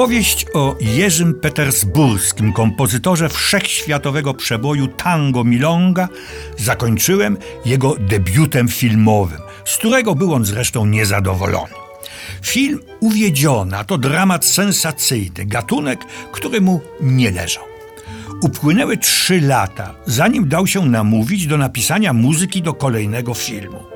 Opowieść 0.00 0.46
o 0.54 0.76
Jerzym 0.80 1.34
Petersburskim, 1.34 2.52
kompozytorze 2.52 3.28
wszechświatowego 3.28 4.34
przeboju 4.34 4.88
tango 4.88 5.44
milonga, 5.44 6.08
zakończyłem 6.58 7.36
jego 7.64 7.96
debiutem 7.96 8.68
filmowym, 8.68 9.40
z 9.64 9.76
którego 9.76 10.14
był 10.14 10.34
on 10.34 10.44
zresztą 10.44 10.86
niezadowolony. 10.86 11.74
Film 12.42 12.80
Uwiedziona 13.00 13.84
to 13.84 13.98
dramat 13.98 14.44
sensacyjny, 14.44 15.46
gatunek, 15.46 16.00
który 16.32 16.60
mu 16.60 16.80
nie 17.00 17.30
leżał. 17.30 17.64
Upłynęły 18.42 18.96
trzy 18.96 19.40
lata, 19.40 19.94
zanim 20.06 20.48
dał 20.48 20.66
się 20.66 20.86
namówić 20.86 21.46
do 21.46 21.56
napisania 21.56 22.12
muzyki 22.12 22.62
do 22.62 22.74
kolejnego 22.74 23.34
filmu. 23.34 23.89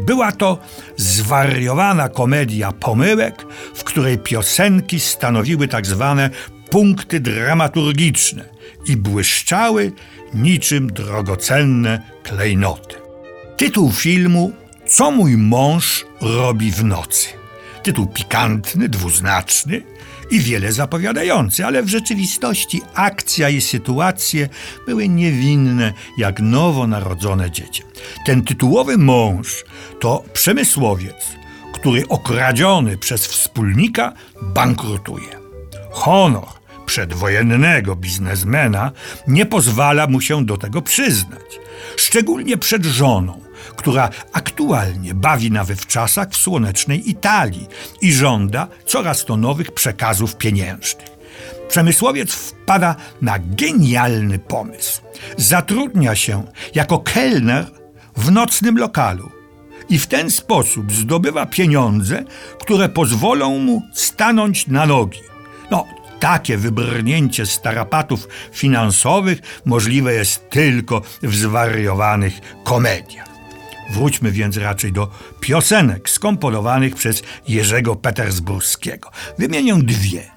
Była 0.00 0.32
to 0.32 0.58
zwariowana 0.96 2.08
komedia 2.08 2.72
pomyłek, 2.72 3.46
w 3.74 3.84
której 3.84 4.18
piosenki 4.18 5.00
stanowiły 5.00 5.68
tak 5.68 5.86
zwane 5.86 6.30
punkty 6.70 7.20
dramaturgiczne 7.20 8.44
i 8.86 8.96
błyszczały 8.96 9.92
niczym 10.34 10.92
drogocenne 10.92 12.02
klejnoty. 12.22 12.96
Tytuł 13.56 13.92
filmu 13.92 14.52
Co 14.86 15.10
mój 15.10 15.36
mąż 15.36 16.04
robi 16.20 16.70
w 16.70 16.84
nocy. 16.84 17.28
Tytuł 17.82 18.06
pikantny, 18.06 18.88
dwuznaczny 18.88 19.82
i 20.32 20.40
wiele 20.40 20.72
zapowiadający, 20.72 21.66
ale 21.66 21.82
w 21.82 21.88
rzeczywistości 21.88 22.82
akcja 22.94 23.48
i 23.48 23.60
sytuacje 23.60 24.48
były 24.86 25.08
niewinne 25.08 25.92
jak 26.18 26.40
nowonarodzone 26.40 27.50
dziecię. 27.50 27.84
Ten 28.26 28.44
tytułowy 28.44 28.98
mąż 28.98 29.64
to 30.00 30.24
przemysłowiec, 30.32 31.26
który 31.74 32.08
okradziony 32.08 32.98
przez 32.98 33.26
wspólnika 33.26 34.12
bankrutuje. 34.42 35.38
Honor 35.90 36.48
przedwojennego 36.86 37.96
biznesmena 37.96 38.92
nie 39.26 39.46
pozwala 39.46 40.06
mu 40.06 40.20
się 40.20 40.46
do 40.46 40.56
tego 40.56 40.82
przyznać, 40.82 41.60
szczególnie 41.96 42.56
przed 42.56 42.84
żoną, 42.84 43.40
która 43.76 44.10
aktualnie 44.32 45.14
bawi 45.14 45.50
na 45.50 45.64
wywczasach 45.64 46.28
w 46.30 46.36
słonecznej 46.36 47.10
Italii 47.10 47.66
i 48.00 48.12
żąda 48.12 48.68
coraz 48.86 49.24
to 49.24 49.36
nowych 49.36 49.72
przekazów 49.72 50.36
pieniężnych. 50.36 51.12
Przemysłowiec 51.68 52.32
wpada 52.32 52.96
na 53.22 53.38
genialny 53.38 54.38
pomysł. 54.38 55.02
Zatrudnia 55.36 56.14
się 56.14 56.44
jako 56.74 56.98
kelner 56.98 57.66
w 58.16 58.30
nocnym 58.30 58.78
lokalu 58.78 59.30
i 59.88 59.98
w 59.98 60.06
ten 60.06 60.30
sposób 60.30 60.92
zdobywa 60.92 61.46
pieniądze, 61.46 62.24
które 62.60 62.88
pozwolą 62.88 63.58
mu 63.58 63.82
stanąć 63.94 64.66
na 64.66 64.86
nogi. 64.86 65.20
No, 65.70 65.86
takie 66.20 66.56
wybrnięcie 66.56 67.46
z 67.46 67.60
tarapatów 67.60 68.28
finansowych 68.52 69.38
możliwe 69.64 70.14
jest 70.14 70.50
tylko 70.50 71.02
w 71.22 71.34
zwariowanych 71.34 72.40
komediach. 72.64 73.31
Wróćmy 73.92 74.32
więc 74.32 74.56
raczej 74.56 74.92
do 74.92 75.10
piosenek 75.40 76.10
skomponowanych 76.10 76.94
przez 76.94 77.22
Jerzego 77.48 77.96
Petersburskiego. 77.96 79.10
Wymienię 79.38 79.74
dwie. 79.74 80.30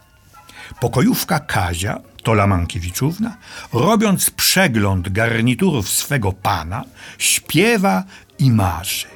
Pokojówka 0.79 1.39
Kazia, 1.39 1.99
Tola 2.23 2.47
Mankiewiczówna, 2.47 3.37
robiąc 3.73 4.29
przegląd 4.29 5.09
garniturów 5.09 5.89
swego 5.89 6.33
pana, 6.33 6.83
śpiewa 7.17 8.03
i 8.39 8.51
marzy. 8.51 9.07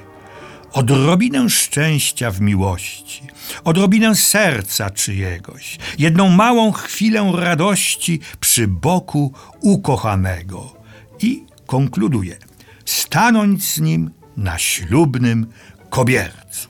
Odrobinę 0.72 1.50
szczęścia 1.50 2.30
w 2.30 2.40
miłości, 2.40 3.22
odrobinę 3.64 4.16
serca 4.16 4.90
czyjegoś, 4.90 5.78
jedną 5.98 6.28
małą 6.28 6.72
chwilę 6.72 7.32
radości 7.34 8.20
przy 8.40 8.68
boku 8.68 9.32
ukochanego. 9.60 10.76
I 11.20 11.44
konkluduje: 11.66 12.36
stanąć 12.84 13.64
z 13.64 13.80
nim 13.80 14.10
na 14.40 14.58
ślubnym 14.58 15.46
kobiercu. 15.90 16.69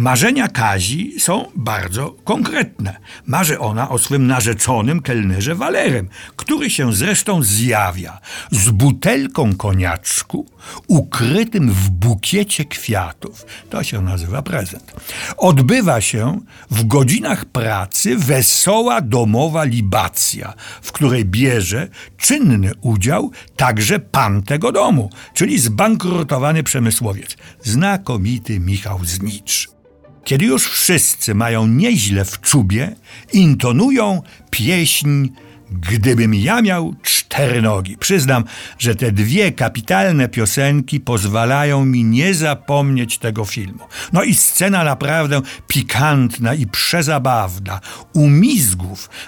Marzenia 0.00 0.48
Kazi 0.48 1.14
są 1.18 1.44
bardzo 1.56 2.10
konkretne. 2.24 2.96
Marzy 3.26 3.58
ona 3.58 3.88
o 3.88 3.98
swym 3.98 4.26
narzeczonym 4.26 5.02
kelnerze 5.02 5.54
Walerem, 5.54 6.08
który 6.36 6.70
się 6.70 6.92
zresztą 6.92 7.42
zjawia 7.42 8.20
z 8.50 8.70
butelką 8.70 9.56
koniaczku 9.56 10.46
ukrytym 10.88 11.70
w 11.70 11.90
bukiecie 11.90 12.64
kwiatów. 12.64 13.46
To 13.70 13.82
się 13.82 14.02
nazywa 14.02 14.42
prezent. 14.42 14.94
Odbywa 15.36 16.00
się 16.00 16.40
w 16.70 16.84
godzinach 16.86 17.44
pracy 17.44 18.16
wesoła 18.16 19.00
domowa 19.00 19.64
libacja, 19.64 20.54
w 20.82 20.92
której 20.92 21.24
bierze 21.24 21.88
czynny 22.16 22.72
udział 22.80 23.30
także 23.56 23.98
pan 23.98 24.42
tego 24.42 24.72
domu, 24.72 25.10
czyli 25.34 25.58
zbankrutowany 25.58 26.62
przemysłowiec, 26.62 27.36
znakomity 27.62 28.60
Michał 28.60 29.00
Znicz. 29.04 29.80
Kiedy 30.24 30.44
już 30.44 30.68
wszyscy 30.68 31.34
mają 31.34 31.66
nieźle 31.66 32.24
w 32.24 32.40
czubie, 32.40 32.96
intonują 33.32 34.22
pieśń 34.50 35.28
Gdybym 35.70 36.34
ja 36.34 36.62
miał 36.62 36.94
cztery 37.02 37.62
nogi. 37.62 37.96
Przyznam, 37.96 38.44
że 38.78 38.94
te 38.94 39.12
dwie 39.12 39.52
kapitalne 39.52 40.28
piosenki 40.28 41.00
pozwalają 41.00 41.84
mi 41.84 42.04
nie 42.04 42.34
zapomnieć 42.34 43.18
tego 43.18 43.44
filmu. 43.44 43.84
No 44.12 44.22
i 44.22 44.34
scena 44.34 44.84
naprawdę 44.84 45.40
pikantna 45.68 46.54
i 46.54 46.66
przezabawna. 46.66 47.80
U 48.12 48.28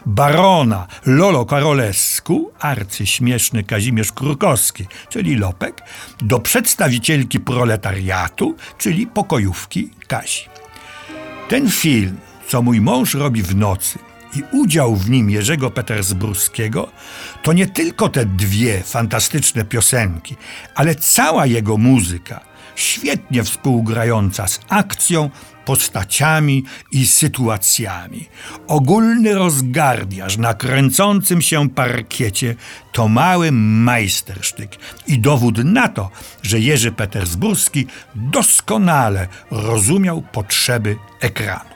barona 0.07 0.87
Lolo 1.07 1.45
Karolesku, 1.45 2.53
arcyśmieszny 2.61 3.65
Kazimierz 3.65 4.13
Krukowski, 4.13 4.87
czyli 5.09 5.37
Lopek, 5.37 5.83
do 6.21 6.41
przedstawicielki 6.41 7.41
proletariatu, 7.41 8.57
czyli 8.79 9.07
pokojówki 9.07 9.91
Kasi. 10.09 10.62
Ten 11.53 11.71
film, 11.71 12.17
co 12.49 12.63
mój 12.63 12.81
mąż 12.81 13.15
robi 13.15 13.43
w 13.43 13.57
nocy, 13.57 13.99
i 14.37 14.43
udział 14.53 14.97
w 14.97 15.11
nim 15.11 15.31
Jerzego 15.31 15.71
Petersburskiego, 15.71 16.89
to 17.43 17.53
nie 17.53 17.67
tylko 17.67 18.09
te 18.09 18.27
dwie 18.27 18.83
fantastyczne 18.83 19.65
piosenki, 19.65 20.37
ale 20.75 20.95
cała 20.95 21.47
jego 21.47 21.77
muzyka, 21.77 22.41
świetnie 22.77 23.45
współgrająca 23.45 24.49
z 24.49 24.61
akcją, 24.69 25.31
postaciami 25.65 26.65
i 26.93 27.07
sytuacjami. 27.07 28.29
Ogólny 28.67 29.35
rozgardiaż 29.35 30.37
na 30.37 30.55
kręcącym 30.55 31.43
się 31.43 31.71
parkiecie 31.71 32.55
to 32.93 33.09
mały 33.09 33.53
majstersztyk 33.53 34.77
i 35.07 35.19
dowód 35.19 35.65
na 35.65 35.89
to, 35.89 36.11
że 36.43 36.61
Jerzy 36.61 36.93
Petersburski 36.93 37.87
doskonale 38.15 39.29
rozumiał 39.51 40.23
potrzeby 40.23 40.97
ekranu. 41.21 41.71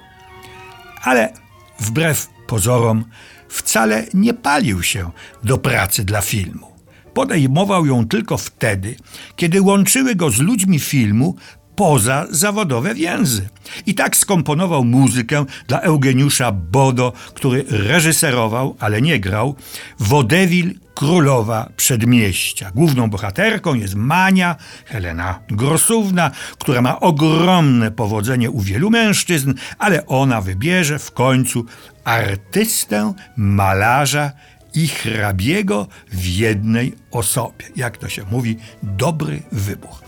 Ale 1.03 1.33
wbrew 1.81 2.29
pozorom 2.47 3.05
wcale 3.49 4.05
nie 4.15 4.35
palił 4.35 4.83
się 4.83 5.11
do 5.45 5.59
pracy 5.59 6.05
dla 6.05 6.21
filmu. 6.21 6.76
Podejmował 7.17 7.87
ją 7.87 8.09
tylko 8.09 8.37
wtedy, 8.37 8.97
kiedy 9.37 9.63
łączyły 9.63 10.15
go 10.15 10.31
z 10.31 10.39
ludźmi 10.39 10.79
filmu 10.79 11.37
poza 11.77 12.27
zawodowe 12.31 12.95
więzy. 12.95 13.49
I 13.87 13.95
tak 13.95 14.17
skomponował 14.17 14.85
muzykę 14.85 15.45
dla 15.69 15.81
Eugeniusza 15.81 16.53
Bodo, 16.53 17.13
który 17.35 17.65
reżyserował, 17.69 18.77
ale 18.81 19.03
nie 19.03 19.21
grał, 19.21 19.57
Wodewil 19.99 20.75
Królowa 20.95 21.71
Przedmieścia. 21.77 22.71
Główną 22.75 23.11
bohaterką 23.11 23.75
jest 23.75 23.95
Mania, 23.95 24.57
Helena 24.85 25.41
Grosówna, 25.51 26.31
która 26.59 26.83
ma 26.83 27.01
ogromne 27.01 27.91
powodzenie 27.91 28.51
u 28.51 28.61
wielu 28.61 28.91
mężczyzn, 28.91 29.55
ale 29.79 30.07
ona 30.07 30.41
wybierze 30.41 30.99
w 30.99 31.11
końcu 31.13 31.65
artystę, 32.05 33.15
malarza 33.37 34.33
i 34.77 34.89
hrabiego 34.89 35.87
w 36.13 36.27
jednej 36.27 36.95
osobie. 37.11 37.67
Jak 37.77 37.99
to 37.99 38.09
się 38.09 38.25
mówi, 38.31 38.57
dobry 38.83 39.43
wybuch. 39.53 40.03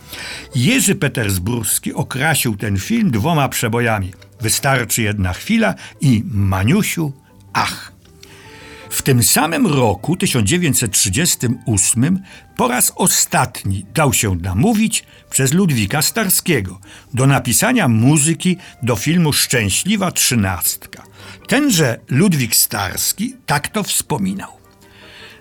Jerzy 0.55 0.95
Petersburski 0.95 1.95
okrasił 1.95 2.57
ten 2.57 2.79
film 2.79 3.11
dwoma 3.11 3.49
przebojami. 3.49 4.13
Wystarczy 4.41 5.03
jedna 5.03 5.33
chwila 5.33 5.75
i 6.01 6.23
Maniusiu, 6.27 7.13
ach. 7.53 7.93
W 8.91 9.03
tym 9.03 9.23
samym 9.23 9.67
roku, 9.67 10.17
1938, 10.17 12.23
po 12.57 12.69
raz 12.69 12.93
ostatni 12.97 13.87
dał 13.95 14.13
się 14.13 14.37
namówić 14.37 15.05
przez 15.31 15.53
Ludwika 15.53 16.03
Starskiego 16.03 16.81
do 17.15 17.27
napisania 17.27 17.89
muzyki 17.89 18.57
do 18.83 18.97
filmu 18.97 19.33
Szczęśliwa 19.33 20.13
Trzynastka. 20.13 21.03
Tenże 21.49 22.01
Ludwik 22.09 22.57
Starski 22.57 23.35
tak 23.47 23.69
to 23.69 23.83
wspominał. 23.83 24.58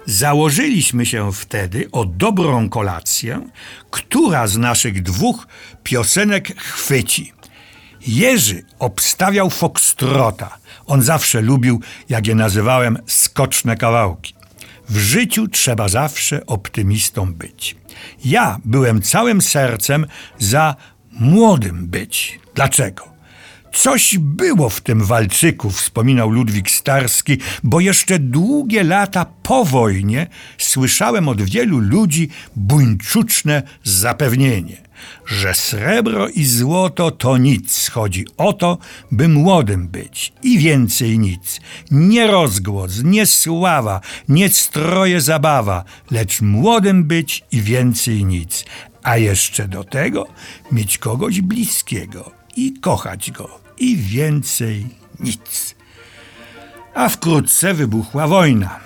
Założyliśmy 0.07 1.06
się 1.06 1.33
wtedy 1.33 1.92
o 1.92 2.06
dobrą 2.06 2.69
kolację, 2.69 3.50
która 3.92 4.48
z 4.48 4.57
naszych 4.57 5.01
dwóch 5.01 5.48
piosenek 5.83 6.57
chwyci. 6.62 7.33
Jerzy 8.07 8.63
obstawiał 8.80 9.50
fokstrota. 9.50 10.57
On 10.86 11.01
zawsze 11.01 11.42
lubił, 11.42 11.81
jak 12.09 12.27
je 12.27 12.36
nazywałem, 12.36 12.98
skoczne 13.06 13.77
kawałki. 13.77 14.33
W 14.89 14.98
życiu 14.98 15.48
trzeba 15.48 15.88
zawsze 15.88 16.45
optymistą 16.45 17.33
być. 17.33 17.75
Ja 18.25 18.57
byłem 18.65 19.01
całym 19.01 19.42
sercem 19.42 20.06
za 20.39 20.75
młodym 21.12 21.88
być. 21.88 22.39
Dlaczego? 22.56 23.17
Coś 23.81 24.18
było 24.19 24.69
w 24.69 24.81
tym 24.81 25.03
walczyku, 25.03 25.69
wspominał 25.69 26.29
Ludwik 26.29 26.71
Starski, 26.71 27.38
bo 27.63 27.79
jeszcze 27.79 28.19
długie 28.19 28.83
lata 28.83 29.25
po 29.44 29.65
wojnie 29.65 30.27
słyszałem 30.57 31.27
od 31.27 31.41
wielu 31.41 31.79
ludzi 31.79 32.29
buńczuczne 32.56 33.63
zapewnienie, 33.83 34.77
że 35.25 35.53
srebro 35.53 36.27
i 36.27 36.45
złoto 36.45 37.12
to 37.12 37.38
nic, 37.38 37.89
chodzi 37.89 38.25
o 38.38 38.53
to, 38.53 38.77
by 39.12 39.27
młodym 39.27 39.88
być 39.88 40.33
i 40.44 40.57
więcej 40.57 41.19
nic. 41.19 41.59
Nie 41.91 42.27
rozgłos, 42.27 43.03
nie 43.03 43.25
sława, 43.25 44.01
nie 44.29 44.50
stroje 44.50 45.21
zabawa, 45.21 45.83
lecz 46.12 46.41
młodym 46.41 47.03
być 47.03 47.44
i 47.51 47.62
więcej 47.62 48.25
nic. 48.25 48.65
A 49.03 49.18
jeszcze 49.18 49.68
do 49.68 49.83
tego 49.83 50.27
mieć 50.71 50.97
kogoś 50.97 51.41
bliskiego 51.41 52.31
i 52.56 52.74
kochać 52.74 53.31
go 53.31 53.67
i 53.79 53.97
więcej 53.97 54.88
nic. 55.19 55.75
A 56.94 57.09
wkrótce 57.09 57.74
wybuchła 57.74 58.27
wojna. 58.27 58.79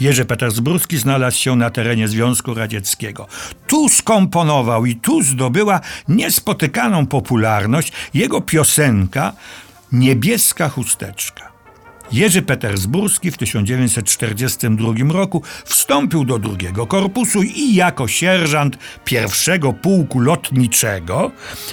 Jerzy 0.00 0.24
Petersburski 0.24 0.98
znalazł 0.98 1.38
się 1.38 1.56
na 1.56 1.70
terenie 1.70 2.08
Związku 2.08 2.54
Radzieckiego. 2.54 3.26
Tu 3.66 3.88
skomponował 3.88 4.86
i 4.86 4.96
tu 4.96 5.22
zdobyła 5.22 5.80
niespotykaną 6.08 7.06
popularność 7.06 7.92
jego 8.14 8.40
piosenka 8.40 9.32
Niebieska 9.92 10.68
chusteczka. 10.68 11.47
Jerzy 12.12 12.42
Petersburski 12.42 13.30
w 13.30 13.38
1942 13.38 15.12
roku 15.12 15.42
wstąpił 15.64 16.24
do 16.24 16.38
drugiego 16.38 16.86
korpusu 16.86 17.42
i 17.42 17.74
jako 17.74 18.08
sierżant 18.08 18.78
pierwszego 19.04 19.72
pułku 19.72 20.20
lotniczego 20.20 21.30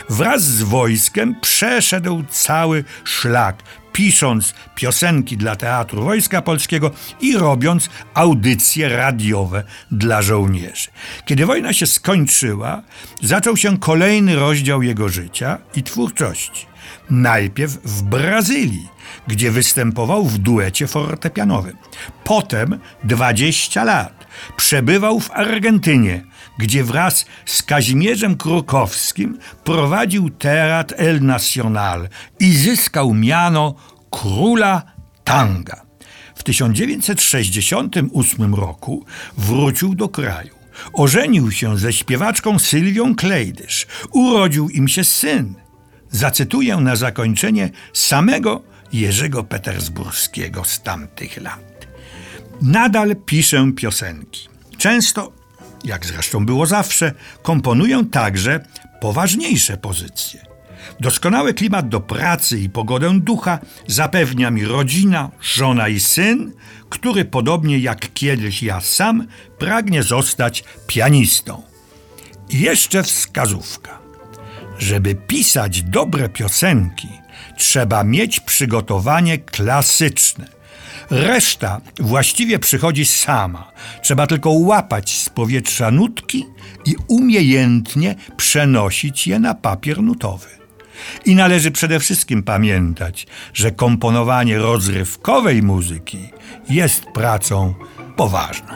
wraz 0.09 0.43
z 0.43 0.63
wojskiem 0.63 1.35
przeszedł 1.41 2.23
cały 2.29 2.83
szlak, 3.03 3.63
pisząc 3.95 4.53
piosenki 4.75 5.37
dla 5.37 5.55
Teatru 5.55 6.03
Wojska 6.03 6.41
Polskiego 6.41 6.91
i 7.21 7.37
robiąc 7.37 7.89
audycje 8.13 8.89
radiowe 8.89 9.63
dla 9.91 10.21
żołnierzy. 10.21 10.87
Kiedy 11.25 11.45
wojna 11.45 11.73
się 11.73 11.87
skończyła, 11.87 12.81
zaczął 13.21 13.57
się 13.57 13.77
kolejny 13.77 14.35
rozdział 14.35 14.83
jego 14.83 15.09
życia 15.09 15.57
i 15.75 15.83
twórczości. 15.83 16.65
Najpierw 17.09 17.71
w 17.71 18.03
Brazylii, 18.03 18.87
gdzie 19.27 19.51
występował 19.51 20.25
w 20.25 20.37
duecie 20.37 20.87
fortepianowym. 20.87 21.77
Potem 22.23 22.79
20 23.03 23.83
lat 23.83 24.27
przebywał 24.57 25.19
w 25.19 25.31
Argentynie, 25.31 26.23
gdzie 26.57 26.83
wraz 26.83 27.25
z 27.45 27.63
Kazimierzem 27.63 28.37
Krukowskim 28.37 29.37
prowadził 29.63 30.29
Teatr 30.29 30.95
El 30.97 31.21
Nacional 31.21 32.09
i 32.39 32.53
zyskał 32.53 33.13
miano 33.13 33.75
króla 34.09 34.81
tanga. 35.23 35.85
W 36.35 36.43
1968 36.43 38.55
roku 38.55 39.05
wrócił 39.37 39.95
do 39.95 40.09
kraju. 40.09 40.55
Ożenił 40.93 41.51
się 41.51 41.77
ze 41.77 41.93
śpiewaczką 41.93 42.59
Sylwią 42.59 43.15
Klejdysz. 43.15 43.87
Urodził 44.11 44.69
im 44.69 44.87
się 44.87 45.03
syn– 45.03 45.53
Zacytuję 46.15 46.77
na 46.77 46.95
zakończenie 46.95 47.69
samego 47.93 48.63
Jerzego 48.93 49.43
Petersburskiego 49.43 50.63
z 50.63 50.81
tamtych 50.81 51.41
lat. 51.41 51.87
Nadal 52.61 53.15
piszę 53.25 53.71
piosenki. 53.75 54.49
Często, 54.77 55.31
jak 55.85 56.05
zresztą 56.05 56.45
było 56.45 56.65
zawsze, 56.65 57.13
komponuję 57.41 58.05
także 58.11 58.59
poważniejsze 59.01 59.77
pozycje. 59.77 60.45
Doskonały 60.99 61.53
klimat 61.53 61.89
do 61.89 61.99
pracy 61.99 62.59
i 62.59 62.69
pogodę 62.69 63.19
ducha 63.19 63.59
zapewnia 63.87 64.51
mi 64.51 64.65
rodzina, 64.65 65.31
żona 65.41 65.87
i 65.87 65.99
syn, 65.99 66.51
który 66.89 67.25
podobnie 67.25 67.79
jak 67.79 68.13
kiedyś 68.13 68.63
ja 68.63 68.81
sam 68.81 69.27
pragnie 69.57 70.03
zostać 70.03 70.63
pianistą. 70.87 71.61
I 72.49 72.59
jeszcze 72.59 73.03
wskazówka. 73.03 73.99
Żeby 74.79 75.15
pisać 75.15 75.81
dobre 75.81 76.29
piosenki, 76.29 77.09
trzeba 77.57 78.03
mieć 78.03 78.39
przygotowanie 78.39 79.37
klasyczne. 79.37 80.54
Reszta 81.09 81.81
właściwie 81.99 82.59
przychodzi 82.59 83.05
sama. 83.05 83.71
Trzeba 84.01 84.27
tylko 84.27 84.49
łapać 84.49 85.17
z 85.17 85.29
powietrza 85.29 85.91
nutki 85.91 86.45
i 86.85 86.95
umiejętnie 87.07 88.15
przenosić 88.37 89.27
je 89.27 89.39
na 89.39 89.53
papier 89.53 90.01
nutowy. 90.01 90.47
I 91.25 91.35
należy 91.35 91.71
przede 91.71 91.99
wszystkim 91.99 92.43
pamiętać, 92.43 93.27
że 93.53 93.71
komponowanie 93.71 94.57
rozrywkowej 94.57 95.63
muzyki 95.63 96.29
jest 96.69 97.05
pracą 97.05 97.73
poważną. 98.15 98.73